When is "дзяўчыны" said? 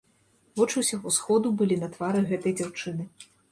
2.63-3.09